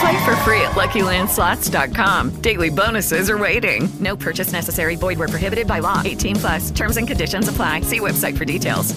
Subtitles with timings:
[0.00, 2.40] Play for free at LuckyLandSlots.com.
[2.40, 3.88] Daily bonuses are waiting.
[4.00, 4.96] No purchase necessary.
[4.96, 6.02] Void where prohibited by law.
[6.04, 6.70] 18 plus.
[6.70, 7.82] Terms and conditions apply.
[7.82, 8.94] See website for details.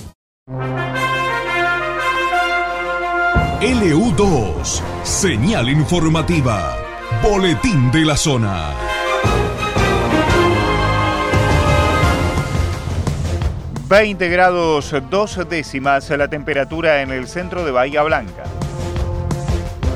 [3.59, 6.77] LU2, señal informativa,
[7.23, 8.71] boletín de la zona.
[13.89, 18.43] ...20 grados dos décimas la temperatura en el centro de Bahía Blanca.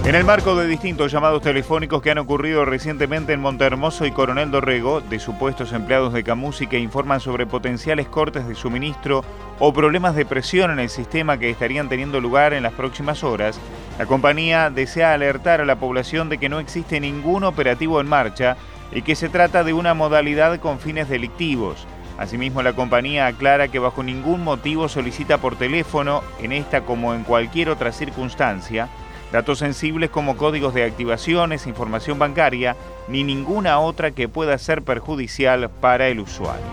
[0.04, 4.50] En el marco de distintos llamados telefónicos que han ocurrido recientemente en Montehermoso y Coronel
[4.50, 9.24] Dorrego, de supuestos empleados de Camusi que informan sobre potenciales cortes de suministro
[9.60, 13.60] o problemas de presión en el sistema que estarían teniendo lugar en las próximas horas,
[14.00, 18.58] la compañía desea alertar a la población de que no existe ningún operativo en marcha
[18.92, 21.86] y que se trata de una modalidad con fines delictivos.
[22.18, 27.24] Asimismo, la compañía aclara que bajo ningún motivo solicita por teléfono, en esta como en
[27.24, 28.90] cualquier otra circunstancia,
[29.32, 32.76] datos sensibles como códigos de activaciones, información bancaria,
[33.08, 36.66] ni ninguna otra que pueda ser perjudicial para el usuario.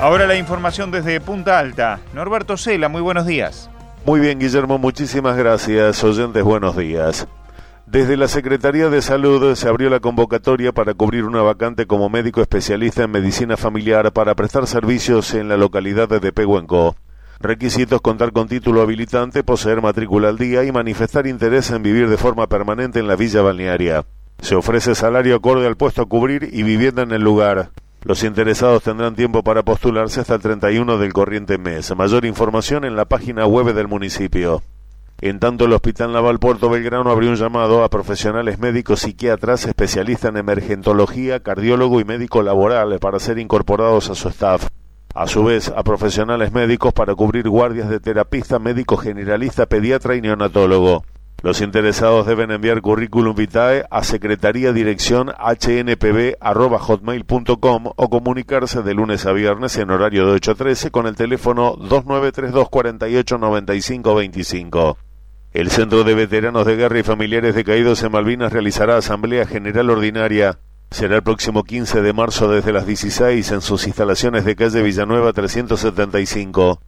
[0.00, 1.98] Ahora la información desde Punta Alta.
[2.14, 3.68] Norberto Cela, muy buenos días.
[4.04, 6.02] Muy bien, Guillermo, muchísimas gracias.
[6.04, 7.26] Oyentes, buenos días.
[7.84, 12.42] Desde la Secretaría de Salud se abrió la convocatoria para cubrir una vacante como médico
[12.42, 16.94] especialista en medicina familiar para prestar servicios en la localidad de Pehuenco.
[17.40, 22.16] Requisitos contar con título habilitante, poseer matrícula al día y manifestar interés en vivir de
[22.16, 24.04] forma permanente en la villa balnearia.
[24.40, 27.70] Se ofrece salario acorde al puesto a cubrir y vivienda en el lugar.
[28.02, 31.94] Los interesados tendrán tiempo para postularse hasta el 31 del corriente mes.
[31.94, 34.62] Mayor información en la página web del municipio.
[35.20, 40.30] En tanto, el Hospital Naval Puerto Belgrano abrió un llamado a profesionales médicos psiquiatras, especialistas
[40.30, 44.68] en emergentología, cardiólogo y médico laboral para ser incorporados a su staff.
[45.18, 50.20] A su vez, a profesionales médicos para cubrir guardias de terapista, médico generalista, pediatra y
[50.20, 51.04] neonatólogo.
[51.42, 59.32] Los interesados deben enviar currículum vitae a secretaría dirección hnpb.hotmail.com o comunicarse de lunes a
[59.32, 64.98] viernes en horario de 8 a 13 con el teléfono 2932 48 95 25.
[65.52, 69.90] El Centro de Veteranos de Guerra y Familiares de Caídos en Malvinas realizará Asamblea General
[69.90, 70.60] Ordinaria.
[70.90, 75.32] Será el próximo 15 de marzo desde las 16 en sus instalaciones de calle Villanueva
[75.32, 76.80] 375.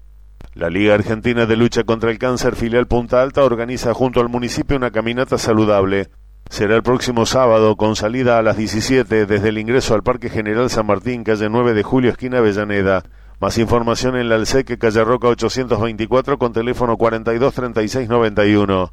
[0.55, 4.77] La Liga Argentina de Lucha contra el Cáncer filial Punta Alta organiza junto al municipio
[4.77, 6.09] una caminata saludable.
[6.49, 10.71] Será el próximo sábado con salida a las 17 desde el ingreso al Parque General
[10.71, 13.05] San Martín, calle 9 de Julio, esquina Avellaneda.
[13.39, 18.93] Más información en la Alseque, calle Roca 824 con teléfono 423691.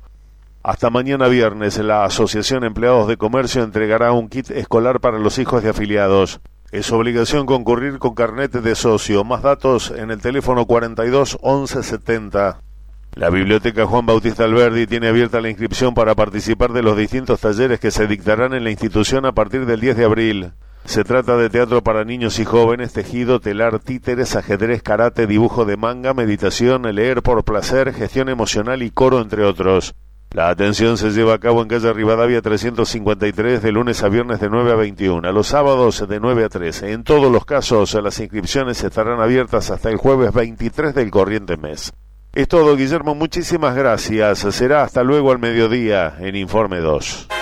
[0.67, 5.63] Hasta mañana viernes, la Asociación Empleados de Comercio entregará un kit escolar para los hijos
[5.63, 6.41] de afiliados.
[6.73, 9.23] Es obligación concurrir con carnet de socio.
[9.23, 12.59] Más datos en el teléfono 42 11 70.
[13.13, 17.79] La Biblioteca Juan Bautista Alberdi tiene abierta la inscripción para participar de los distintos talleres
[17.79, 20.51] que se dictarán en la institución a partir del 10 de abril.
[20.83, 25.77] Se trata de teatro para niños y jóvenes, tejido, telar, títeres, ajedrez, karate, dibujo de
[25.77, 29.95] manga, meditación, leer por placer, gestión emocional y coro, entre otros.
[30.31, 34.49] La atención se lleva a cabo en calle Rivadavia 353 de lunes a viernes de
[34.49, 36.91] 9 a 21, a los sábados de 9 a 13.
[36.91, 41.93] En todos los casos, las inscripciones estarán abiertas hasta el jueves 23 del corriente mes.
[42.33, 43.15] Es todo, Guillermo.
[43.15, 44.39] Muchísimas gracias.
[44.53, 47.36] Será hasta luego al mediodía en Informe 2.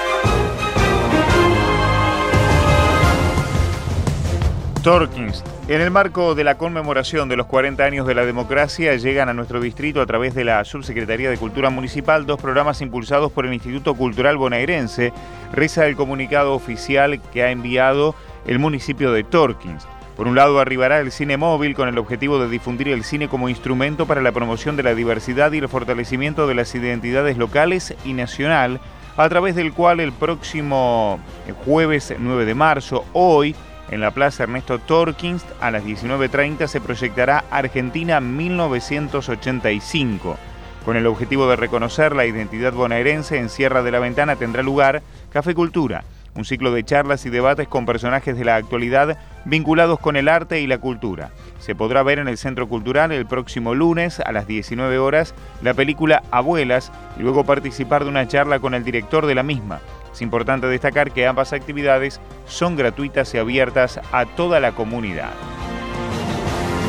[4.85, 5.43] Torkins.
[5.67, 9.33] En el marco de la conmemoración de los 40 años de la democracia, llegan a
[9.33, 13.55] nuestro distrito a través de la Subsecretaría de Cultura Municipal dos programas impulsados por el
[13.55, 15.11] Instituto Cultural Bonaerense.
[15.51, 18.13] Reza el comunicado oficial que ha enviado
[18.45, 19.87] el municipio de Torkins.
[20.15, 23.49] Por un lado, arribará el cine móvil con el objetivo de difundir el cine como
[23.49, 28.13] instrumento para la promoción de la diversidad y el fortalecimiento de las identidades locales y
[28.13, 28.79] nacional,
[29.17, 31.19] a través del cual el próximo
[31.65, 33.55] jueves 9 de marzo, hoy,
[33.89, 40.37] En la Plaza Ernesto Torkins a las 19.30 se proyectará Argentina 1985.
[40.83, 45.03] Con el objetivo de reconocer la identidad bonaerense, en Sierra de la Ventana tendrá lugar
[45.31, 46.03] Café Cultura,
[46.35, 50.61] un ciclo de charlas y debates con personajes de la actualidad vinculados con el arte
[50.61, 51.31] y la cultura.
[51.59, 55.73] Se podrá ver en el Centro Cultural el próximo lunes a las 19 horas la
[55.73, 59.79] película Abuelas y luego participar de una charla con el director de la misma.
[60.15, 65.33] Es importante destacar que ambas actividades son gratuitas y abiertas a toda la comunidad.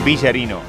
[0.05, 0.61] Villarino.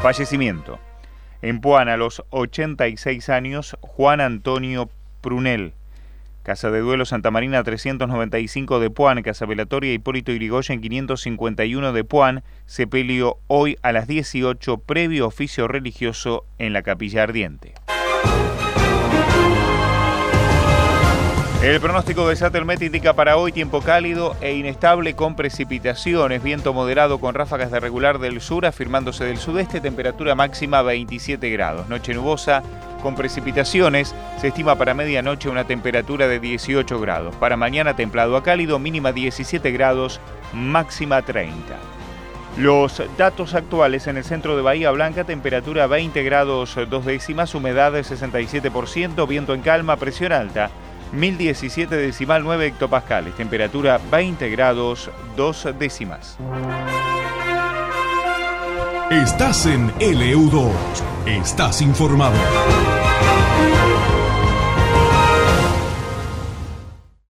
[0.02, 0.78] Fallecimiento.
[1.42, 4.88] En Puana, a los 86 años, Juan Antonio
[5.20, 5.72] Prunel
[6.44, 12.44] Casa de Duelo Santa Marina 395 de Puan, Casa Velatoria Hipólito Irigoyen 551 de Puan,
[12.66, 17.72] sepelio hoy a las 18 previo oficio religioso en la Capilla Ardiente.
[21.62, 27.18] El pronóstico de Satelmet indica para hoy tiempo cálido e inestable con precipitaciones, viento moderado
[27.18, 32.62] con ráfagas de regular del sur afirmándose del sudeste, temperatura máxima 27 grados, noche nubosa
[33.02, 38.42] con precipitaciones, se estima para medianoche una temperatura de 18 grados, para mañana templado a
[38.42, 40.20] cálido, mínima 17 grados,
[40.52, 41.54] máxima 30.
[42.58, 47.92] Los datos actuales en el centro de Bahía Blanca, temperatura 20 grados 2 décimas, humedad
[47.92, 50.70] de 67%, viento en calma, presión alta
[51.14, 56.38] 1017 decimal 9 hectopascales, temperatura 20 grados 2 décimas.
[59.10, 60.72] Estás en LU2,
[61.26, 62.38] estás informado.